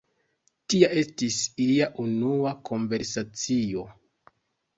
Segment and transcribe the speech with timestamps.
[0.73, 3.87] Tia estis ilia unua konversacio.